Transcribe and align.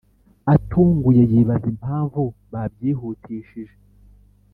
atunguye 0.55 1.23
yibaza 1.31 1.67
impamvu 1.73 2.21
babyihutishije 2.51 3.75